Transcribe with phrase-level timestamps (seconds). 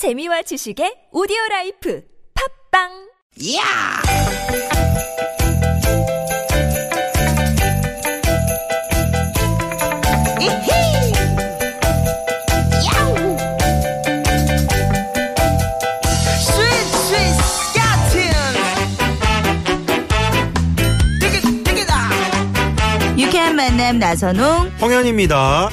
[0.00, 2.00] 재미와 지식의 오디오 라이프
[2.72, 2.88] 팝빵
[3.54, 4.00] 야!
[10.40, 11.12] 이히!
[12.88, 13.36] 야우!
[16.40, 16.80] 스윗!
[23.18, 25.68] 유쾌한 만남 나선홍 홍현입니다.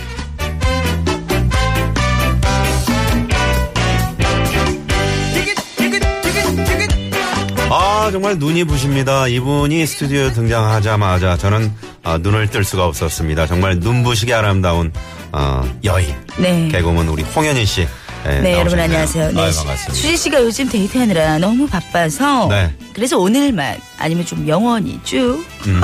[8.07, 9.27] 아 정말 눈이 부십니다.
[9.27, 13.47] 이분이 스튜디오에 등장하자마자 저는 아, 눈을 뜰 수가 없었습니다.
[13.47, 14.93] 정말 눈부시게 아름다운
[15.33, 16.69] 어, 여인 네.
[16.69, 17.85] 개그우먼 우리 홍현희 씨.
[18.23, 18.79] 네, 네, 여러분.
[18.79, 19.33] 안녕하세요.
[19.33, 19.93] 네, 아유, 반갑습니다.
[19.93, 22.73] 수지 씨가 요즘 데이트하느라 너무 바빠서 네.
[22.93, 25.81] 그래서 오늘만 아니면 좀 영원히 쭉 음.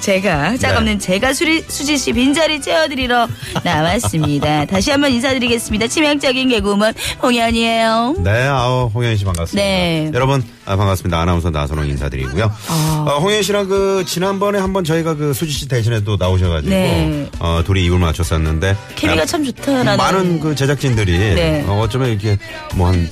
[0.00, 3.28] 제가 짝없는 제가 수리, 수지 씨 빈자리 채워드리러
[3.62, 4.64] 나왔습니다.
[4.66, 5.88] 다시 한번 인사드리겠습니다.
[5.88, 8.16] 치명적인 개그우먼 홍현이에요.
[8.18, 9.62] 네, 아우 홍현 씨 반갑습니다.
[9.62, 10.10] 네.
[10.14, 11.20] 여러분 아, 반갑습니다.
[11.20, 12.50] 아나운서 나선홍 인사드리고요.
[12.68, 13.04] 아.
[13.08, 17.28] 어, 홍현 씨랑 그 지난번에 한번 저희가 그 수지 씨 대신에 또 나오셔가지고 네.
[17.38, 21.64] 어, 둘이 입을 맞췄었는데 케미가 아, 참 좋다라는 많은 그 제작진들이 네.
[21.66, 22.38] 어, 어쩌면 이렇게
[22.76, 23.08] 뭐 한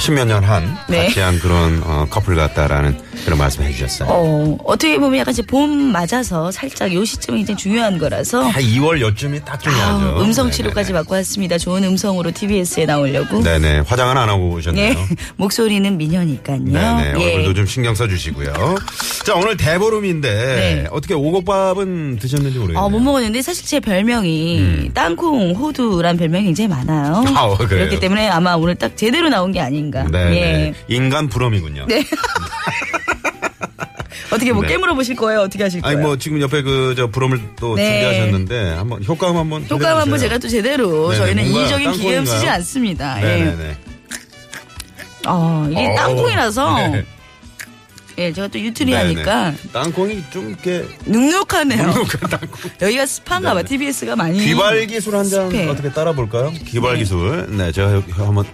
[0.00, 1.06] 십몇 년 한 네.
[1.06, 4.08] 같이 한 그런 어, 커플 같다라는 그런 말씀 해주셨어요.
[4.10, 8.98] 어, 어떻게 보면 약간 이제 봄 맞아서 살짝 요 시점이 굉장히 중요한 거라서 한 2월
[9.00, 10.06] 요쯤이 딱 중요하죠.
[10.16, 11.58] 아우, 음성 치료까지 받고 왔습니다.
[11.58, 13.42] 좋은 음성으로 TBS에 나오려고.
[13.42, 14.82] 네네 화장은 안 하고 오셨네요.
[14.90, 14.96] 예,
[15.36, 16.60] 목소리는 미녀니까요.
[16.64, 17.34] 네네 예.
[17.34, 18.52] 얼굴도 좀 신경 써주시고요.
[19.26, 20.86] 자 오늘 대보름인데 네.
[20.90, 22.82] 어떻게 오곡밥은 드셨는지 모르겠네요.
[22.84, 27.22] 아, 못 먹었는데 사실 제 별명이 땅콩 호두란 별명이 굉장히 많아요.
[27.26, 27.36] 음.
[27.36, 27.58] 아, 어?
[27.58, 29.89] 그렇기 때문에 아마 오늘 딱 제대로 나온 게 아닌가.
[29.90, 30.74] 네네 예.
[30.88, 31.86] 인간 부럼이군요.
[31.86, 32.04] 네.
[34.32, 34.68] 어떻게 뭐 네.
[34.68, 35.40] 깨물어 보실 거예요?
[35.40, 35.96] 어떻게 하실 거예요?
[35.96, 37.84] 아니 뭐 지금 옆에 그저 부럼을 또 네.
[37.90, 40.18] 준비하셨는데 한번 효과음 한번 효과음 한번.
[40.18, 42.48] 제가 또 제대로 네네, 저희는 뭔가 인위적인 기계음 쓰지?
[42.48, 43.20] 않습니다.
[43.22, 43.44] 예.
[43.44, 43.76] 네네네.
[45.26, 47.04] 어, 이게 어, 땅콩이라서 네.
[48.18, 49.52] 예, 제가 또 유튜리 하니까.
[49.72, 51.86] 땅콩이 좀 이렇게 눅눅하네요.
[51.86, 52.70] 눅눅한 땅콩.
[52.82, 53.62] 여기가 습한가 봐.
[53.62, 53.68] 네네.
[53.68, 55.46] TBS가 많이 귀발 기술 한 장.
[55.70, 56.52] 어떻게 따라 볼까요?
[56.66, 57.46] 귀발 기술.
[57.56, 58.44] 네, 제가 한번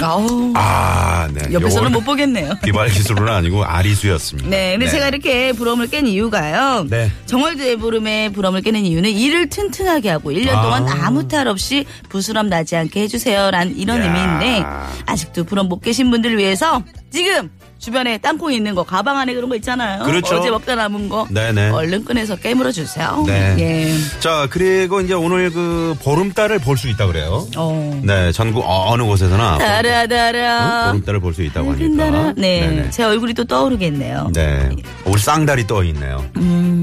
[0.00, 0.52] 아우.
[0.56, 1.52] 아, 네.
[1.52, 2.54] 옆에서는 못 보겠네요.
[2.64, 4.48] 귀발 기술은 아니고 아리수였습니다.
[4.48, 6.86] 네, 근데 제가 이렇게 부럼을 깬 이유가요.
[6.90, 7.10] 네.
[7.26, 10.62] 정월 대보름에 부럼을 깨는 이유는 일을 튼튼하게 하고 1년 아.
[10.62, 13.50] 동안 아무 탈 없이 부스럼 나지 않게 해주세요.
[13.50, 14.04] 란 이런 야.
[14.04, 14.64] 의미인데
[15.06, 17.50] 아직도 부럼 못 깨신 분들을 위해서 지금
[17.84, 20.04] 주변에 땅콩이 있는 거 가방 안에 그런 거 있잖아요.
[20.04, 20.36] 그렇죠.
[20.36, 21.70] 어제 먹다 남은 거 네네.
[21.70, 23.22] 얼른 꺼내서 깨물어 주세요.
[23.26, 23.54] 네.
[23.58, 23.94] 예.
[24.20, 27.46] 자, 그리고 이제 오늘 그 보름달을 볼 수 있다 그래요.
[27.56, 28.00] 어.
[28.02, 30.84] 네, 전국 어느 곳에서나 다라다라.
[30.88, 30.92] 어?
[30.92, 31.72] 보름달을 볼 수 있다고.
[31.72, 32.32] 하니까.
[32.36, 32.60] 네.
[32.68, 32.90] 네네.
[32.90, 34.30] 제 얼굴이 또 떠오르겠네요.
[34.34, 34.70] 네.
[35.04, 36.24] 우리 쌍달이 떠 있네요.
[36.36, 36.82] 음.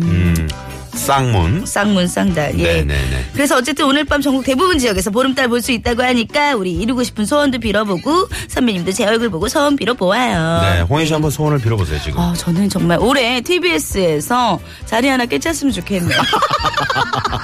[0.93, 1.65] 쌍문.
[1.65, 2.57] 쌍문 쌍달.
[2.59, 2.63] 예.
[2.83, 3.25] 네네네.
[3.33, 7.23] 그래서 어쨌든 오늘 밤 전국 대부분 지역에서 보름달 볼 수 있다고 하니까 우리 이루고 싶은
[7.25, 10.61] 소원도 빌어보고 선배님도 제 얼굴 보고 소원 빌어보아요.
[10.61, 12.19] 네, 홍현 씨 한번 소원을 빌어보세요, 지금.
[12.19, 16.17] 아, 저는 정말 올해 TBS에서 자리 하나 깨쳤으면 좋겠네요.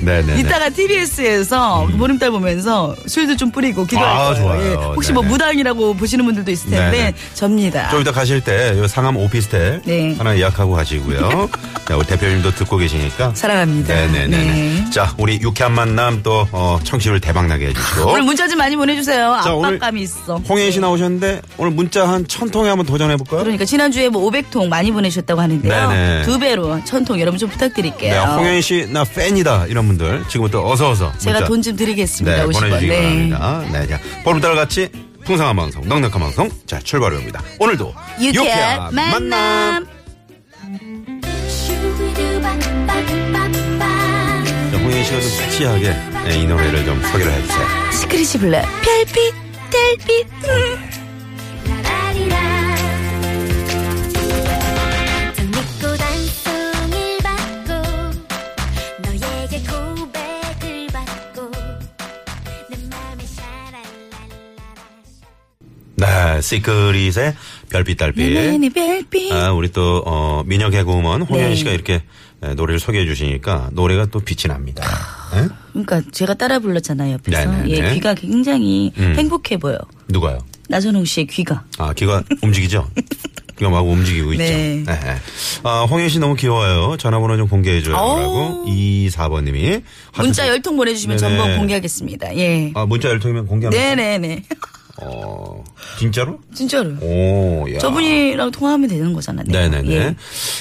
[0.00, 0.40] 네네네.
[0.40, 4.34] 이따가 TBS에서 보름달 보면서 술도 좀 뿌리고 기도할 아, 거예요.
[4.36, 4.70] 좋아요.
[4.70, 4.74] 예.
[4.94, 5.32] 혹시 뭐 네네.
[5.32, 7.14] 무당이라고 보시는 분들도 있을 텐데 네네.
[7.34, 7.88] 접니다.
[7.90, 9.82] 좀 이따 가실 때, 요 상암 오피스텔.
[9.84, 10.14] 네.
[10.18, 11.48] 하나 예약하고 가시고요.
[11.86, 13.32] 자, 우리 대표님도 듣고 계시니까.
[13.34, 13.94] 사랑합니다.
[13.94, 14.26] 네네네.
[14.36, 14.84] 네.
[14.90, 18.10] 자, 우리 유쾌한 만남 또, 어, 청취율 대박나게 해주시고.
[18.10, 19.40] 오늘 문자 좀 많이 보내주세요.
[19.44, 20.36] 자, 오늘 압박감이 있어.
[20.48, 23.40] 홍현 씨 나오셨는데, 오늘 문자 한 천 통에 한번 도전해 볼까요?
[23.42, 25.88] 그러니까 지난주에 뭐 500통 많이 보내주셨다고 하는데요.
[25.90, 26.22] 네네.
[26.22, 28.22] 두 배로 천 통 여러분 좀 네, 부탁드릴게요.
[28.38, 29.66] 홍현 씨, 나 팬이다.
[29.74, 30.22] 이런 분들.
[30.28, 31.12] 지금부터 어서 어서.
[31.18, 31.48] 제가 문자.
[31.48, 32.36] 돈좀 드리겠습니다.
[32.36, 32.52] 네, 50원.
[32.60, 32.96] 보내주시기 네.
[32.96, 33.64] 바랍니다.
[33.72, 34.88] 네, 자, 보름달 같이
[35.24, 36.48] 풍성한 방송, 넉넉한 방송.
[36.64, 37.42] 자, 출발해봅니다.
[37.58, 39.84] 오늘도 유쾌한 만남.
[44.70, 45.92] 자, 홍현 씨가 좀 섹시하게
[46.24, 47.66] 네, 이 노래를 좀 소개를 해주세요.
[48.00, 49.34] 시크릿이 불러 별빛
[49.72, 50.93] 달빛 음.
[66.44, 67.34] 시크릿의
[67.70, 68.74] 별빛 달빛.
[68.74, 71.54] 별빛 아, 우리 또, 어, 미녀 개그우먼 홍현 네.
[71.56, 72.02] 씨가 이렇게
[72.40, 74.84] 네, 노래를 소개해 주시니까 노래가 또 빛이 납니다.
[75.32, 75.48] 네?
[75.72, 77.70] 그러니까 제가 따라 불렀잖아요 옆에서 네네네.
[77.70, 79.14] 예, 귀가 굉장히 음.
[79.16, 80.38] 행복해 보여 누가요?
[80.68, 82.88] 나선홍 씨의 귀가 아, 귀가 움직이죠?
[83.56, 84.42] 귀가 막 움직이고 있죠.
[84.42, 84.82] 네.
[84.84, 85.16] 네.
[85.62, 86.96] 아, 홍현 씨 너무 귀여워요.
[86.98, 87.94] 전화번호 좀 공개해줘요.
[87.94, 88.20] 어우.
[88.20, 89.82] 라고 24번님이.
[90.18, 91.18] 문자 열통 보내주시면.
[91.18, 93.94] 전번 공개하겠습니다 예 아, 문자 열통이면 공개합니다.
[93.94, 94.42] 네네네
[95.02, 95.64] 어,
[95.98, 96.38] 진짜로?
[96.54, 96.90] 진짜로.
[97.00, 97.78] 오, 야.
[97.80, 99.44] 저분이랑 통화하면 되는 거잖아요.
[99.48, 99.90] 네네네.
[99.92, 100.16] 예.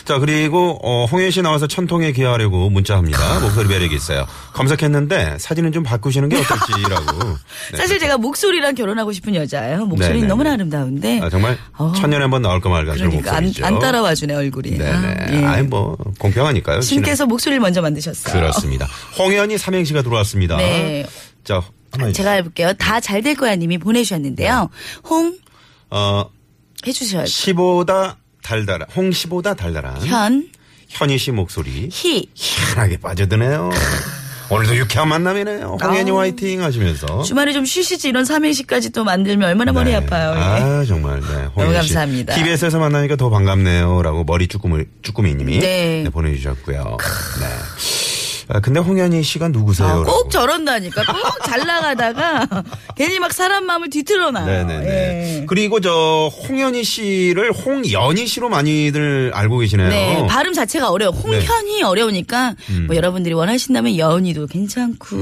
[0.05, 3.19] 자, 그리고, 어, 홍현 씨 나와서 천통에 기하려고 문자합니다.
[3.41, 4.25] 목소리 매력이 있어요.
[4.53, 7.27] 검색했는데 사진은 좀 바꾸시는 게 어떨지라고.
[7.73, 7.77] 네.
[7.77, 9.85] 사실 제가 목소리랑 결혼하고 싶은 여자예요.
[9.85, 10.27] 목소리는 네네네.
[10.27, 11.19] 너무나 아름다운데.
[11.21, 11.93] 아, 정말 어.
[11.95, 13.65] 천년에 한 번 나올 까 말까 그런 그러니까 안, 목소리죠.
[13.67, 14.71] 안 따라와 주네 얼굴이.
[14.79, 14.91] 네네.
[14.91, 15.45] 아, 예.
[15.45, 16.81] 아이, 뭐, 공평하니까요.
[16.81, 18.33] 신께서 목소리를 먼저 만드셨어요.
[18.33, 18.87] 그렇습니다.
[19.19, 20.57] 홍현이 삼행시가 들어왔습니다.
[20.57, 21.05] 네.
[21.43, 21.61] 자,
[22.13, 22.73] 제가 해볼게요.
[22.73, 24.69] 다 잘 될 거야 님이 보내주셨는데요.
[25.09, 25.37] 홍
[25.89, 26.25] 어,
[26.85, 27.29] 해주셔야죠.
[27.31, 30.49] 시보다 달달한, 홍시보다 달달한 현,
[30.89, 32.29] 현희 씨 목소리 희.
[32.33, 33.69] 희한하게 빠져드네요.
[34.49, 35.77] 오늘도 유쾌한 만남이네요.
[35.81, 36.19] 홍현이 아우.
[36.19, 37.23] 화이팅 하시면서.
[37.23, 39.95] 주말에 좀 쉬시지 이런 삼행시까지 또 만들면 얼마나 머리 네.
[39.95, 40.33] 아파요.
[40.35, 40.39] 예.
[40.41, 41.45] 아, 정말, 네.
[41.55, 41.93] 홍현 씨.
[41.93, 42.35] 감사합니다.
[42.35, 44.01] TBS에서 만나니까 더 반갑네요.
[44.03, 46.01] 라고 머리 쭈꾸미, 쭈꾸미님이 네.
[46.03, 46.97] 네, 보내주셨고요.
[47.39, 47.47] 네.
[48.53, 49.87] 아, 근데 홍현희 씨가 누구세요?
[49.87, 50.29] 아, 꼭.
[50.29, 51.01] 저런다니까.
[51.05, 52.47] 꼭 잘 나가다가
[52.95, 54.45] 괜히 막 사람 마음을 뒤틀어놔요.
[54.45, 54.85] 네네네.
[55.41, 55.45] 예.
[55.47, 59.89] 그리고 저 홍현희 씨를 홍연희 씨로 많이들 알고 계시네요.
[59.89, 61.11] 네, 발음 자체가 어려워.
[61.13, 62.85] 홍현이 어려우니까 음.
[62.87, 65.15] 뭐 여러분들이 원하신다면 여은이도 괜찮고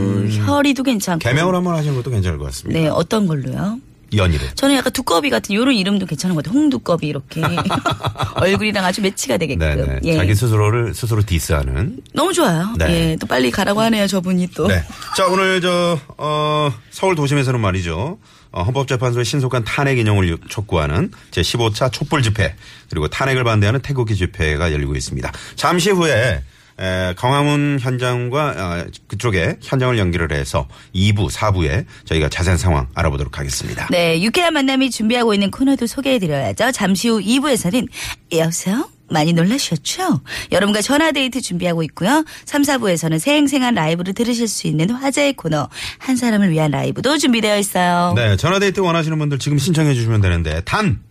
[0.46, 1.20] 혈이도 괜찮고.
[1.20, 2.80] 개명을 한번 하시는 것도 괜찮을 것 같습니다.
[2.80, 3.80] 네, 어떤 걸로요?
[4.16, 4.52] 연희를.
[4.56, 6.60] 저는 약간 두꺼비 같은 요런 이름도 괜찮은 것 같아요.
[6.60, 7.42] 홍두꺼비 이렇게
[8.36, 9.60] 얼굴이랑 아주 매치가 되게끔.
[9.60, 10.00] 네네.
[10.04, 10.16] 예.
[10.16, 12.02] 자기 스스로를 스스로 디스하는.
[12.14, 12.74] 너무 좋아요.
[12.78, 13.12] 네.
[13.12, 14.68] 예, 또 빨리 가라고 하네요, 저분이 또.
[14.68, 14.84] 네.
[15.16, 18.18] 자, 오늘 저, 어, 서울 도심에서는 말이죠.
[18.52, 22.56] 어, 헌법재판소의 신속한 탄핵 인용을 촉구하는 제15차 촛불 집회,
[22.90, 25.32] 그리고 탄핵을 반대하는 태극기 집회가 열리고 있습니다.
[25.56, 26.44] 잠시 후에
[26.80, 33.88] 에, 광화문 현장과 어, 그쪽에 현장을 연결을 해서 2부, 4부에 저희가 자세한 상황 알아보도록 하겠습니다.
[33.92, 36.72] 네, 유쾌한 만남이 준비하고 있는 코너도 소개해드려야죠.
[36.72, 37.88] 잠시 후 2부에서는
[38.34, 38.90] 여보세요?
[39.12, 40.22] 많이 놀라셨죠?
[40.54, 42.24] 여러분과 전화데이트 준비하고 있고요.
[42.46, 45.68] 3, 4부에서는 생생한 라이브를 들으실 수 있는 화제의 코너
[45.98, 48.14] 한 사람을 위한 라이브도 준비되어 있어요.
[48.16, 51.02] 네, 전화데이트 원하시는 분들 지금 신청해 주시면 되는데 단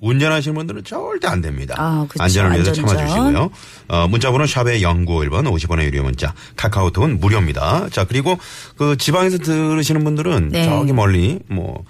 [0.00, 1.74] 운전하시는 분들은 절대 안 됩니다.
[1.78, 2.06] 아.
[2.18, 2.72] 안전을 위해서.
[2.72, 3.50] 참아주시고요.
[3.88, 7.88] 어, 문자번호 샵의 0951번 50원의 유료 문자 카카오톡은 무료입니다.
[7.90, 8.38] 자 그리고
[8.76, 10.64] 그 지방에서 들으시는 분들은 네.
[10.64, 11.84] 저기 멀리 뭐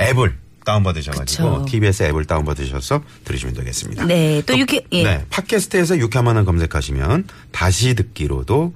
[0.00, 1.64] 앱을 다운받으셔가지고 그쵸.
[1.70, 4.06] TBS 앱을 다운받으셔서 들으시면 되겠습니다.
[4.06, 5.04] 네, 또 유쾌, 예.
[5.04, 8.72] 네, 팟캐스트에서 유쾌만한 검색하시면 다시 듣기로도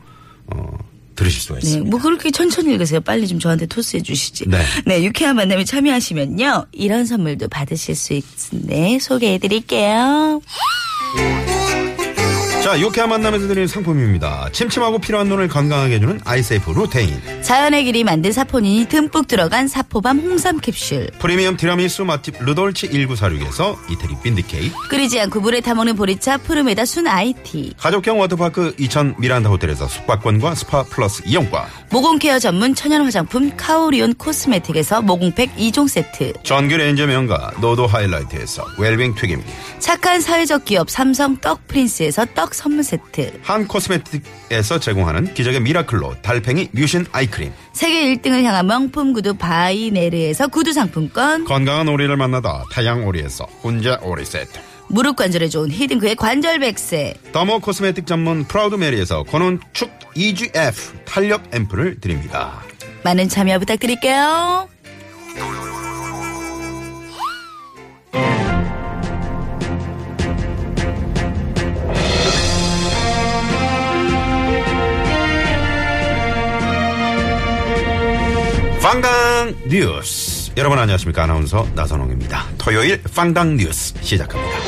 [0.49, 0.79] 어,
[1.19, 1.91] 들으실 수가 네, 있습니다.
[1.91, 3.01] 뭐 그렇게 천천히 읽으세요.
[3.01, 4.45] 빨리 좀 저한테 토스해 주시지.
[4.87, 5.03] 네.
[5.03, 6.67] 유쾌한 만남에 참여하시면요.
[6.73, 10.41] 이런 선물도 받으실 수 있는데 소개해 드릴게요.
[12.69, 14.51] 자, 유쾌한 만남에서 드리는 상품입니다.
[14.53, 17.43] 침침하고 필요한 눈을 건강하게 해주는 아이세이프 루테인.
[17.43, 21.09] 자연의 길이 만든 사포닌이 듬뿍 들어간 사포밤 홍삼 캡슐.
[21.19, 24.89] 프리미엄 티라미수 맛집 루돌치 1946에서 이태리 빈디케이크.
[24.91, 27.73] 끓이지 않고 물에 타먹는 보리차 푸르메다 순 아이티.
[27.79, 31.63] 가족형 워터파크 이천 미란다 호텔에서 숙박권과 스파 플러스 이용권.
[31.91, 36.35] 모공케어 전문 천연 화장품 카오리온 코스메틱에서 모공팩 2종 세트.
[36.43, 39.43] 전규 레인저 명가 노도 하이라이트에서 웰빙 튀김.
[39.79, 43.39] 착한 사회적 기업 삼성 떡 프린스에서 떡 선물 세트.
[43.43, 47.53] 한 코스메틱에서 제공하는 기적의 미라클로 달팽이 뮤신 아이크림.
[47.73, 51.45] 세계 1등을 향한 명품 구두 바이네르에서 구두 상품권.
[51.45, 54.59] 건강한 오리를 만나다 타양 오리에서 훈제 오리 세트.
[54.89, 57.15] 무릎 관절에 좋은 히딩크의 관절 백세.
[57.33, 62.61] 더모 코스메틱 전문 프라우드 메리에서 권온축 EGF 탄력 앰플을 드립니다.
[63.05, 64.69] 많은 참여 부탁드릴게요.
[79.39, 80.51] 빵당 뉴스.
[80.57, 81.23] 여러분 안녕하십니까.
[81.23, 82.45] 아나운서 나선홍입니다.
[82.59, 84.59] 토요일 빵당 뉴스 시작합니다.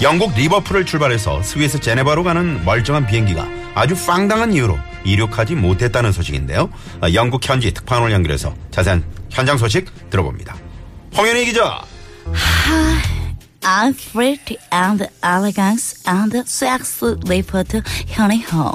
[0.00, 6.70] 영국 리버풀을 출발해서 스위스 제네바로 가는 멀쩡한 비행기가 아주 빵당한 이유로 이륙하지 못했다는 소식인데요.
[7.02, 10.56] 아, 영국 현지 특파원을 연결해서 자세한 현장 소식 들어봅니다.
[11.14, 11.82] 홍현희 기자.
[13.60, 18.72] I'm pretty and elegant and sexy reporter 현이 형.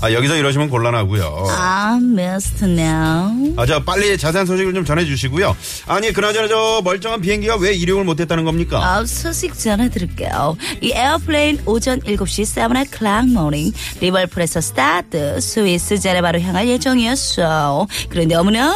[0.00, 1.46] 아, 여기서 이러시면 곤란하고요.
[1.48, 2.66] I'm Mr.
[2.66, 3.54] Now.
[3.56, 5.56] 아, 자, 빨리 자세한 소식을 좀 전해주시고요.
[5.86, 8.78] 아니, 그나저나 저 멀쩡한 비행기가 왜 이륙을 못했다는 겁니까?
[8.84, 10.56] 아, 소식 전해드릴게요.
[10.80, 17.88] 이 airplane 오전 7시 7 o'clock morning 리버풀에서 스타트 스위스 제네바로 향할 예정이었어.
[18.08, 18.74] 그런데 어머나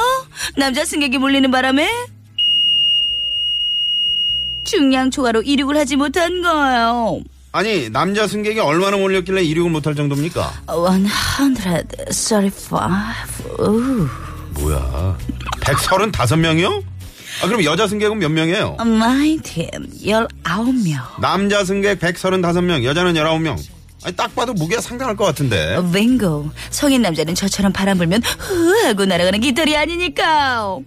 [0.57, 1.89] 남자 승객이 몰리는 바람에
[4.65, 7.21] 중량 초과로 이륙을 하지 못한 거예요.
[7.53, 10.53] 아니, 남자 승객이 얼마나 몰렸길래 이륙을 못할 정도입니까?
[11.55, 12.79] 135.
[13.59, 14.09] 우.
[14.61, 15.19] 뭐야.
[15.61, 16.83] 135명이요?
[17.43, 18.77] 아, 그럼 여자 승객은 몇 명이에요?
[18.81, 21.21] My team 19명.
[21.21, 23.59] 남자 승객 135명, 여자는 19명.
[24.05, 25.77] 아니, 딱 봐도 무게가 상당할 것 같은데.
[25.93, 26.51] 빙고.
[26.71, 30.79] 성인 남자는 저처럼 바람 불면 후 하고 날아가는 깃털이 아니니까.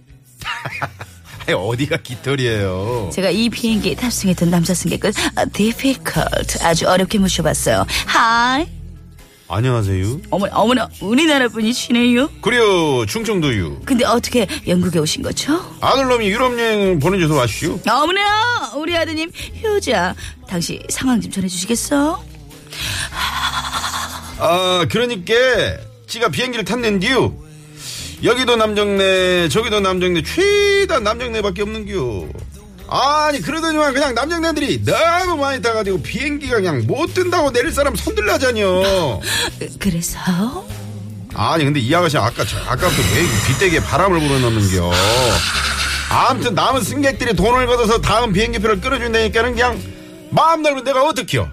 [1.54, 3.10] 어디가 깃털이에요?
[3.12, 7.86] 제가 이 비행기에 탑승했던 남자 승객을 아, difficult 아주 어렵게 모셔봤어요.
[8.06, 8.66] 하이.
[9.48, 10.22] 안녕하세요.
[10.30, 12.28] 어머나, 어머나, 우리나라 분이시네요.
[12.40, 13.82] 그래요, 충청도유.
[13.84, 15.64] 근데 어떻게 영국에 오신 거죠?
[15.80, 17.78] 아들놈이 유럽 여행 보내줘서 왔슈.
[17.88, 19.30] 어머나, 우리 아드님
[19.62, 20.16] 효자.
[20.48, 22.24] 당시 상황 좀 전해주시겠어?
[24.38, 25.32] 아, 그러니까,
[26.08, 27.45] 지가 비행기를 탔는디요.
[28.24, 32.26] 여기도 남정네, 저기도 남정네, 최다 남정네밖에 없는겨.
[32.88, 39.20] 아니, 그러더니만 그냥 남정네들이 너무 많이 타가지고 비행기가 그냥 못 뜬다고 내릴 사람 손들라자뇨.
[39.60, 40.18] 으, 그래서?
[41.34, 44.90] 아니, 근데 이 아가씨 아까, 저- 아까부터 왜 빗대기에 바람을 불어넣는겨.
[46.08, 49.78] 아무튼 남은 승객들이 돈을 걷어서 다음 비행기표를 끌어준다니까는 그냥
[50.30, 51.50] 마음 넓은 내가 어떡해요.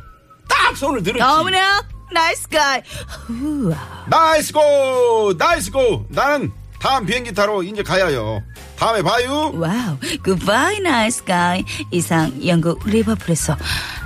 [0.48, 1.22] 딱 손을 들었지.
[1.24, 1.82] 어머나,
[2.14, 2.82] Nice guy.
[3.30, 4.06] 우와.
[4.08, 5.34] Nice go!
[5.38, 6.06] Nice go!
[6.10, 8.42] 나는 다음 비행기 타러 이제 가야요.
[8.78, 9.52] 다음에 봐요.
[9.56, 11.64] Wow, goodbye, nice guy.
[11.92, 13.56] 이상 영국 리버풀에서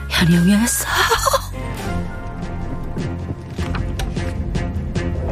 [0.10, 0.86] 현영이었어.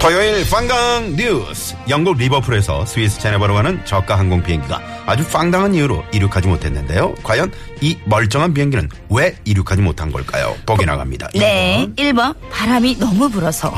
[0.05, 1.75] 토요일 퐝당 뉴스.
[1.89, 7.15] 영국 리버풀에서 스위스 제네바로 가는 저가 항공 비행기가 아주 퐝당한 이유로 이륙하지 못했는데요.
[7.23, 10.55] 과연 이 멀쩡한 비행기는 왜 이륙하지 못한 걸까요?
[10.67, 11.29] 보기 나갑니다.
[11.33, 13.73] 네, 1번 바람이 너무 불어서.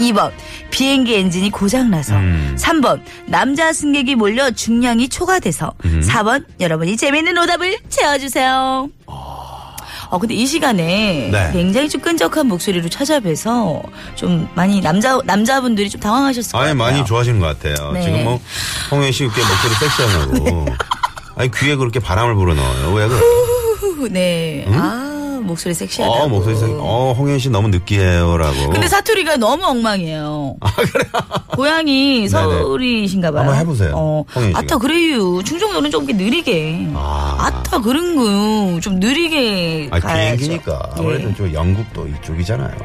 [0.00, 0.32] 2번
[0.70, 2.14] 비행기 엔진이 고장나서.
[2.14, 2.56] 음.
[2.58, 5.72] 3번 남자 승객이 몰려 중량이 초과돼서.
[5.82, 8.90] 4번 여러분이 재밌는 오답을 채워주세요.
[10.10, 11.50] 어, 근데 이 시간에 네.
[11.52, 13.80] 굉장히 좀 끈적한 목소리로 찾아뵈서
[14.16, 16.92] 좀 많이 남자, 남자분들이 좀 당황하셨을 것 아니 같아요.
[16.92, 17.92] 많이 좋아하시는 것 같아요.
[17.92, 18.02] 네.
[18.02, 18.40] 지금 뭐
[18.90, 20.66] 홍현 씨꽤 목소리 섹시하냐고.
[21.36, 22.92] 아니 귀에 그렇게 바람을 불어넣어요.
[22.92, 23.18] 왜 그래?
[23.20, 24.64] 후, 네.
[24.68, 25.09] 아,
[25.42, 26.12] 목소리 섹시하다.
[26.12, 26.68] 어 목소리 섹.
[26.78, 28.70] 어 홍현 씨 너무 느끼해요라고.
[28.70, 30.56] 근데 사투리가 너무 엉망이에요.
[31.56, 33.40] 고향이 서울이신가 봐요.
[33.42, 34.58] 한번 해 보세요, 어, 홍인 씨가.
[34.60, 35.42] 아따 그래요.
[35.42, 36.88] 충청도는 좀 이렇게 느리게.
[36.94, 37.36] 아.
[37.38, 37.62] 아.
[37.62, 38.80] 따 그런 거요.
[38.80, 40.36] 좀 느리게 아 가야죠.
[40.38, 41.00] 비행기니까 예.
[41.00, 42.76] 아무래도 저 영국도 이쪽이잖아요.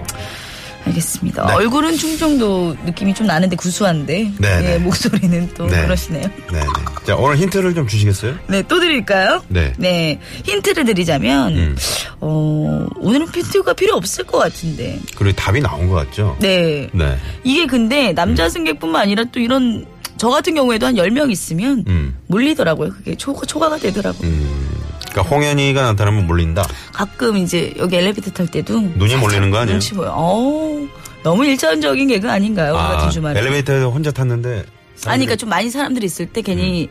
[0.85, 1.45] 알겠습니다.
[1.47, 1.53] 네.
[1.53, 4.77] 얼굴은 충청도 느낌이 좀 나는데 구수한데 네, 예, 네.
[4.79, 5.81] 목소리는 또 네.
[5.83, 6.29] 그러시네요.
[6.51, 6.65] 네네.
[7.05, 8.35] 자 오늘 힌트를 좀 주시겠어요?
[8.47, 9.41] 네, 또 드릴까요?
[9.49, 10.19] 네.
[10.43, 11.75] 힌트를 드리자면, 음.
[12.21, 14.99] 어, 오늘은 힌트가 필요 없을 것 같은데.
[15.15, 16.37] 그리고 답이 나온 것 같죠?
[16.39, 16.87] 네.
[16.91, 17.17] 네.
[17.43, 19.85] 이게 근데 남자 승객뿐만 아니라 또 이런
[20.17, 22.15] 저 같은 경우에도 한 10명 있으면 음.
[22.27, 22.91] 몰리더라고요.
[22.91, 24.27] 그게 초, 초과가 되더라고요.
[24.29, 24.85] 음.
[25.15, 26.67] 그러니까 홍현이가 나타나면 몰린다.
[26.91, 29.75] 가끔 이제 여기 엘리베이터 탈 때도 눈이 몰리는 거 아니에요?
[29.75, 30.11] 눈치 보여.
[30.11, 30.87] 어우,
[31.23, 32.73] 너무 일차원적인 개그 아닌가요?
[32.73, 33.39] 오늘 같은 주말에.
[33.39, 34.65] 엘리베이터에서 혼자 탔는데.
[35.05, 36.89] 아니, 그러니까 좀 많이 사람들이 있을 때 괜히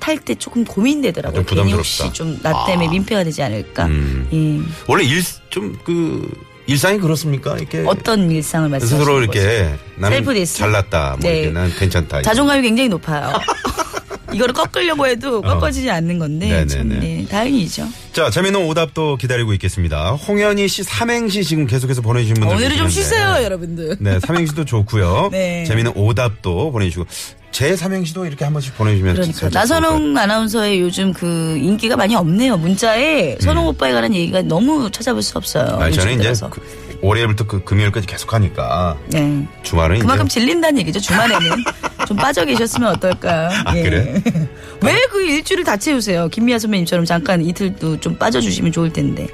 [0.00, 1.40] 탈때 조금 고민되더라고요.
[1.42, 1.46] 음.
[1.46, 2.04] 좀 괜히 부담스럽다.
[2.04, 2.90] 혹시 좀 나 때문에 아.
[2.90, 3.86] 민폐가 되지 않을까.
[3.86, 4.28] 음.
[4.32, 4.72] 예.
[4.86, 6.30] 원래 일 좀 그
[6.66, 7.56] 일상이 그렇습니까?
[7.56, 9.38] 이렇게 어떤 일상을 말씀하시는 스스로 거죠?
[9.40, 10.44] 이렇게 나는 셀프?
[10.46, 11.16] 잘났다.
[11.20, 11.38] 뭐 네.
[11.40, 12.22] 이렇게 난 괜찮다.
[12.22, 13.32] 자존감이 굉장히 높아요.
[14.32, 16.66] 이거를 꺾으려고 해도 꺾어지지 않는 건데.
[16.66, 17.88] 참, 네, 다행이죠.
[18.12, 20.12] 자, 재미있는 오답도 기다리고 있겠습니다.
[20.12, 22.88] 홍현희 씨 삼행시 지금 계속해서 보내주신 분들 오늘은 좀.
[22.88, 23.96] 쉬세요, 여러분들.
[24.00, 25.28] 네, 삼행시도 좋고요.
[25.32, 25.64] 네.
[25.64, 27.06] 재미있는 오답도 보내주시고
[27.50, 32.56] 제 삼행시도 이렇게 한 번씩 보내주시면 그러니까 나선홍 아나운서의 요즘 그 인기가 많이 없네요.
[32.56, 35.78] 문자에 선홍 오빠에 관한 얘기가 너무 찾아볼 수 없어요.
[35.80, 36.32] 아니, 저는 이제.
[36.50, 36.60] 그
[37.00, 39.46] 월요일부터 그 금요일까지 계속 하니까 네.
[39.62, 41.00] 주말은 그만큼 이제 질린다는 얘기죠.
[41.00, 41.40] 주말에는
[42.08, 43.50] 좀 빠져 계셨으면 어떨까요?
[43.66, 44.22] 아, 그래?
[44.82, 46.28] 왜 그 일주를 다 채우세요?
[46.28, 49.26] 김미아 선배님처럼 잠깐 이틀도 좀 빠져주시면 좋을 텐데.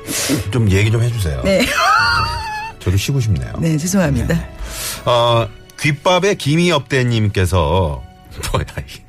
[0.50, 1.42] 좀 얘기 좀 해주세요.
[1.44, 1.64] 네.
[2.80, 3.52] 저도 쉬고 싶네요.
[3.60, 4.48] 네, 죄송합니다.
[5.04, 5.48] 어,
[5.80, 8.02] 귓밥의 김희업대님께서
[8.52, 9.03] 뭐야 이게.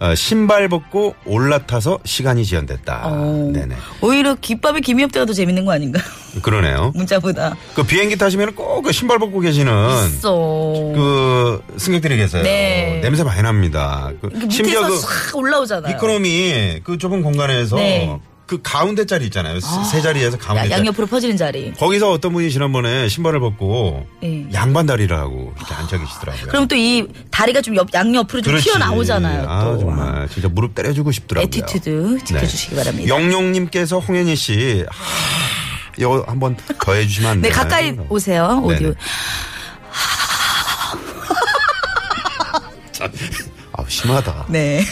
[0.00, 3.00] 어, 신발 벗고 올라타서 시간이 지연됐다.
[3.04, 3.50] 어.
[3.52, 3.74] 네네.
[4.00, 6.04] 오히려 깃밥의 김희업대가 더 재밌는 거 아닌가요?
[6.40, 6.92] 그러네요.
[6.96, 7.56] 문자보다.
[7.74, 9.72] 그 비행기 타시면 꼭그 신발 벗고 계시는
[10.06, 10.32] 있어.
[10.94, 12.44] 그 승객들이 계세요.
[12.44, 13.00] 네.
[13.02, 14.12] 냄새 많이 납니다.
[14.20, 15.96] 그그 심지어 그싹 올라오잖아요.
[15.96, 18.20] 이코노미 그 좁은 공간에서 네.
[18.48, 19.60] 그 가운데 자리 있잖아요.
[19.60, 20.78] 세 자리에서 가운데 야-.
[20.78, 21.70] 양옆으로 퍼지는 자리.
[21.74, 24.46] 거기서 어떤 분이 지난번에 신발을 벗고 네.
[24.54, 26.46] 양반 다리를 하고 이렇게 앉아 계시더라고요.
[26.48, 28.64] 그럼 또 이 다리가 좀 옆, 양옆으로 좀 그렇지.
[28.70, 29.46] 튀어나오잖아요.
[29.48, 29.78] 아, 또.
[29.80, 31.46] 정말 진짜 무릎 때려주고 싶더라고요.
[31.46, 33.08] attitude 지켜주시기 바랍니다.
[33.14, 35.04] 영용님께서 홍현희 씨, 하,
[35.98, 37.62] 이거 한번 더 해주시면 안 네, 되나요?
[37.62, 38.60] 가까이 오세요.
[38.64, 38.94] 오디오.
[38.94, 38.94] 네네.
[43.72, 44.46] 아 심하다.
[44.48, 44.82] 네.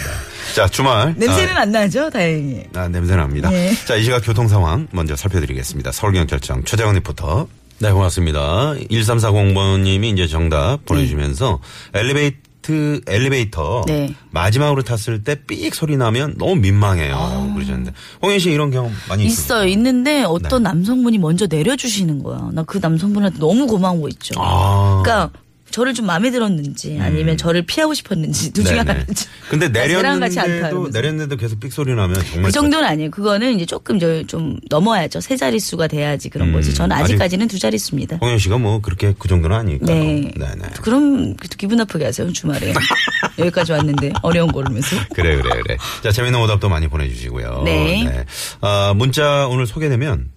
[0.57, 2.09] 자 주말 냄새는 아, 안 나죠?
[2.09, 2.63] 다행히.
[2.75, 3.51] 아, 냄새 납니다.
[3.51, 3.75] 네.
[3.85, 5.93] 자, 이 시각 교통 상황 먼저 살펴드리겠습니다.
[5.93, 7.47] 서울경찰청 최재원 리포터.
[7.81, 8.73] 네, 고맙습니다.
[8.91, 11.61] 1340번님이 이제 정답 보내주시면서
[11.93, 14.15] 엘리베이트, 엘리베이터 네.
[14.31, 17.53] 마지막으로 탔을 때 삑 소리 나면 너무 민망해요.
[17.55, 17.93] 그러셨는데.
[18.23, 19.59] 홍현 씨 이런 경험 많이 있어요.
[19.65, 19.69] 있어요.
[19.69, 20.71] 있는데 어떤 네.
[20.71, 22.49] 남성분이 먼저 내려주시는 거야.
[22.55, 24.41] 나 그 남성분한테 너무 고마운 거 있죠.
[24.41, 25.03] 아.
[25.05, 25.39] 그러니까
[25.77, 28.87] 저를 좀 마음에 들었는지 아니면 저를 피하고 싶었는지 둘 중에 음.
[28.87, 28.91] 네네.
[28.99, 29.27] 하나인지.
[29.51, 30.89] 근데 같이 내렸는데도 이러면서.
[30.99, 33.11] 내렸는데도 계속 삑소리 나면 정말 그 정도는 아니에요.
[33.11, 35.21] 그거는 이제 조금 저 좀 넘어야죠.
[35.21, 36.73] 세 자릿수가 돼야지 그런 음, 거지.
[36.75, 38.17] 저는 아직- 아직까지는 두 자릿수입니다.
[38.23, 39.85] 홍현 씨가 뭐 그렇게 그 정도는 아니니까.
[39.85, 40.31] 네.
[40.35, 40.63] 네네.
[40.81, 42.73] 그럼 기분 나쁘게 하세요 주말에
[43.39, 44.97] 여기까지 왔는데 어려운 거르면서.
[45.15, 45.77] 그래 그래 그래.
[46.03, 47.63] 자 재밌는 오답도 많이 보내주시고요.
[47.67, 48.25] 네.
[48.63, 50.31] 아, 문자 오늘 소개되면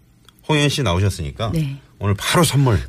[0.50, 1.78] 홍현 씨 나오셨으니까 네.
[2.00, 2.80] 오늘 바로 선물.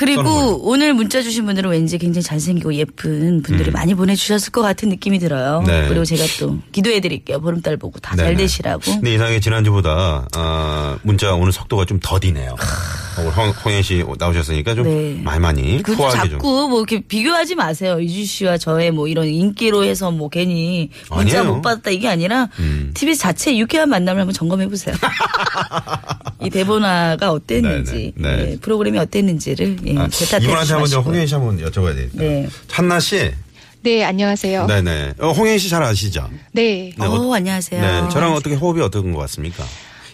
[0.00, 0.58] 그리고.
[0.62, 5.58] 오늘 문자 주신 분들은 왠지 굉장히 잘생기고 예쁜 분들이 많이 보내주셨을 것 같은 느낌이 들어요.
[5.60, 5.64] 음.
[5.66, 5.88] 네.
[5.88, 7.40] 그리고 제가 또 기도해드릴게요.
[7.40, 8.34] 보름달 보고 다 잘.
[8.34, 8.80] 되시라고.
[8.80, 12.56] 근데 이상하게 지난주보다 아, 문자 오늘 속도가 좀 더디네요.
[13.20, 15.20] 오늘 홍, 홍현 씨 나오셨으니까 좀 네.
[15.22, 16.38] 많이 많이 그 후하게 좀.
[16.38, 18.00] 자꾸 뭐 이렇게 비교하지 마세요.
[18.00, 21.54] 이주 씨와 저의 뭐 이런 인기로 해서 뭐 괜히 문자 아니에요.
[21.56, 22.90] 못 받았다 이게 아니라 음.
[22.94, 24.94] TBS 자체 유쾌한 만남을 한번 점검해 보세요.
[26.42, 28.36] 이 대본화가 어땠는지, 네 네.
[28.36, 28.52] 네.
[28.52, 30.92] 예, 프로그램이 어땠는지를 예, 아, 재탓해 이분한테 한번.
[31.02, 32.16] 홍현 씨 한번 여쭤봐야 되겠다.
[32.18, 32.48] 네.
[32.68, 33.30] 찬나 씨.
[33.82, 34.66] 네, 안녕하세요.
[34.66, 35.14] 네네.
[35.20, 36.28] 어, 홍현 씨 잘 아시죠?
[36.52, 36.92] 네.
[36.98, 37.80] 네, 어, 안녕하세요.
[37.80, 38.08] 네.
[38.10, 39.64] 저랑 어떻게 호흡이 어떤 것 같습니까?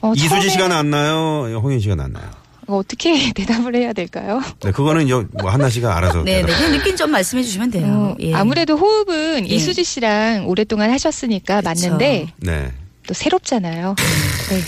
[0.03, 1.59] 어, 이수지 처음에- 씨가 낫나요?
[1.63, 2.31] 홍현 씨가 낫나요?
[2.66, 4.42] 어, 어떻게 대답을 해야 될까요?
[4.62, 6.23] 네, 그거는 여, 뭐 한나 씨가 알아서.
[6.23, 6.52] 네, 네.
[6.52, 7.87] 그냥 느낀 점 말씀해 주시면 돼요.
[7.87, 8.35] 어, 예.
[8.35, 9.54] 아무래도 호흡은 예.
[9.54, 12.73] 이수지 씨랑 오랫동안 하셨으니까 맞는데 네.
[13.06, 13.94] 또 새롭잖아요.
[14.50, 14.61] 네.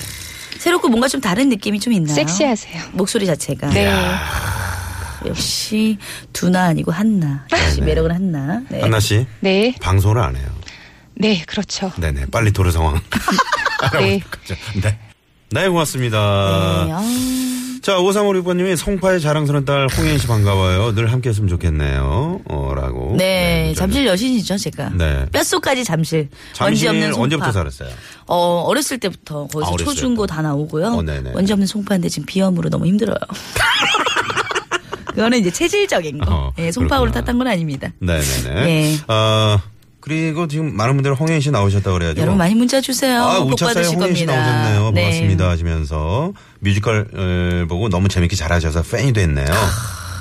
[0.58, 2.14] 새롭고 뭔가 좀 다른 느낌이 좀 있나요?
[2.14, 2.82] 섹시하세요.
[2.92, 3.68] 목소리 자체가.
[3.70, 3.92] 네.
[5.26, 5.98] 역시
[6.32, 7.46] 두나 아니고 한나.
[7.52, 8.62] 역시 매력은 한나.
[8.68, 8.80] 네.
[8.80, 9.74] 한나 씨 네.
[9.80, 10.46] 방송을 안 해요.
[11.14, 11.92] 네, 그렇죠.
[11.98, 12.26] 네네.
[12.26, 13.00] 빨리 도로 상황.
[13.94, 14.20] 네.
[14.82, 14.98] 네.
[15.50, 16.84] 네, 고맙습니다.
[16.86, 17.00] 네, 아,
[17.82, 20.94] 자, 5356번님이 성파의 자랑스러운 딸 홍현 씨 반가워요.
[20.94, 22.40] 늘 함께 했으면 좋겠네요.
[22.44, 23.14] 어, 라고.
[23.16, 24.90] 네, 문자 잠실 여신이죠, 제가.
[24.90, 25.26] 네.
[25.32, 26.28] 뼛속까지 잠실.
[26.60, 27.22] 원지 잠실 없는 송파.
[27.22, 27.88] 언제부터 살았어요?
[28.26, 30.26] 어, 어렸을 때부터 거기서 아, 어렸을 초중고.
[30.26, 30.86] 다 나오고요.
[30.86, 31.32] 어, 네네.
[31.34, 33.16] 원지 없는 송파인데 지금 비염으로 너무 힘들어요.
[35.14, 36.26] 그거는 이제 체질적인 거.
[36.34, 37.12] 어, 예, 송파구를.
[37.12, 37.88] 탔던 건 아닙니다.
[38.00, 38.64] 네네네.
[38.64, 38.96] 네.
[39.08, 39.58] 어,
[40.08, 42.22] 그리고 지금 많은 분들이 홍현희 씨 나오셨다고 그래가지고.
[42.22, 43.22] 여러분 많이 문자 주세요.
[43.22, 44.24] 아, 복 웃찾사에 홍현희 씨.
[44.24, 44.90] 나오셨네요.
[44.92, 45.02] 네.
[45.02, 49.46] 반갑습니다 하시면서 뮤지컬 을 보고 너무 재밌게 잘하셔서 팬이 됐네요.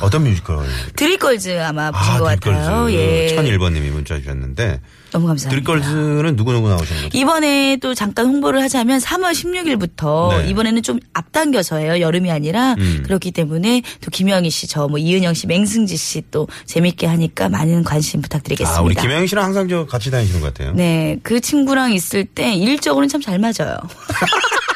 [0.01, 0.65] 어떤 뮤지컬?
[0.95, 2.91] 드립걸즈 아마 보신 아, 것 같아요.
[2.91, 3.35] 예.
[3.35, 4.79] 1001번님이 문자 주셨는데.
[5.11, 5.49] 너무 감사합니다.
[5.49, 7.17] 드립걸즈는 누구누구 나오시는 거죠?
[7.17, 10.49] 이번에 또 잠깐 홍보를 하자면 3월 16일부터 네.
[10.49, 12.01] 이번에는 좀 앞당겨서 해요.
[12.01, 13.03] 여름이 아니라 음.
[13.05, 17.83] 그렇기 때문에 또 김영희 씨, 저 뭐 이은형 씨, 맹승지 씨 또 재밌게 하니까 많은
[17.85, 18.79] 관심 부탁드리겠습니다.
[18.79, 20.73] 아, 우리 김영희 씨랑 항상 저 같이 다니시는 것 같아요.
[20.73, 23.77] 네, 그 친구랑 있을 때 일적으로는 참 잘 맞아요.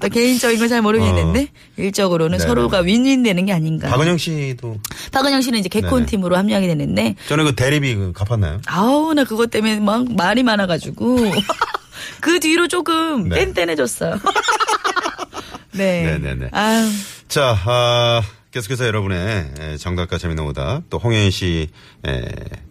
[0.00, 2.38] 어떤 개인적인 건 잘 모르겠는데 일적으로는 어.
[2.38, 2.48] 네네.
[2.48, 3.88] 서로가 윈윈 되는 게 아닌가.
[3.88, 4.78] 박은영 씨도
[5.12, 6.06] 박은영 씨는 이제 개콘.
[6.06, 8.60] 팀으로 합류하게 되는데 전에 그 대리비 그 갚았나요?
[8.66, 11.18] 아우 나 그것 때문에 막 말이 많아가지고
[12.20, 13.44] 그 뒤로 조금 네.
[13.52, 14.18] 뗀뗀해졌어요.
[15.72, 16.02] 네.
[16.18, 16.48] 네네네.
[16.52, 16.88] 아유
[17.28, 21.68] 자, 아, 계속해서 여러분의 에, 정답과 재미있는 오답 또 홍현 씨
[22.06, 22.22] 에,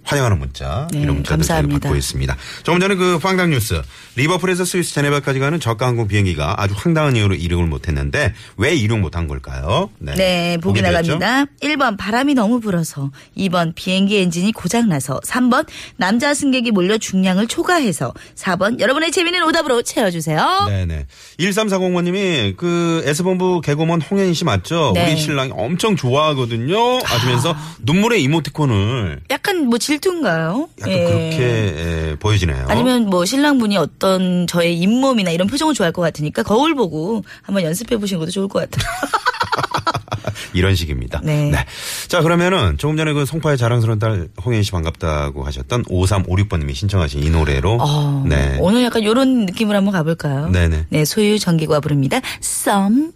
[0.09, 1.79] 환영하는 문자 네, 이런 문자들 감사합니다.
[1.81, 2.35] 받고 있습니다.
[2.63, 3.79] 조금 전에 그 황당 뉴스
[4.15, 9.27] 리버풀에서 스위스 제네바까지 가는 저가 항공 비행기가 아주 황당한 이유로 이륙을 못했는데 왜 이륙 못한
[9.27, 9.91] 걸까요?
[9.99, 11.17] 네, 보기 드렸죠?
[11.19, 11.51] 나갑니다.
[11.61, 15.67] 1번 바람이 너무 불어서, 2번 비행기 엔진이 고장나서, 3번
[15.97, 20.65] 남자 승객이 몰려 중량을 초과해서, 4번 여러분의 재미있는 오답으로 채워주세요.
[20.67, 21.05] 네네.
[21.39, 24.91] 1340번님이 그 S본부 개그맨 홍현 씨 맞죠?
[24.95, 25.11] 네.
[25.11, 26.97] 우리 신랑이 엄청 좋아하거든요.
[27.03, 30.69] 하시면서 눈물의 이모티콘을 약간 뭐 질 투인가요?
[30.79, 31.03] 약간 예.
[31.05, 32.65] 그렇게 에, 보여지네요.
[32.67, 37.97] 아니면 뭐 신랑분이 어떤 저의 잇몸이나 이런 표정을 좋아할 것 같으니까 거울 보고 한번 연습해
[37.97, 38.89] 보시는 것도 좋을 것 같아요.
[40.53, 41.21] 이런 식입니다.
[41.23, 41.51] 네.
[42.07, 47.29] 자, 그러면은 조금 전에 그 송파의 자랑스러운 딸 홍현 씨 반갑다고 하셨던 5356번님이 신청하신 이
[47.29, 48.57] 노래로 어, 네.
[48.59, 50.49] 오늘 약간 이런 느낌으로 한번 가볼까요?
[50.49, 50.85] 네네.
[50.89, 52.19] 네, 소유 정기과 부릅니다.
[52.41, 53.11] 썸.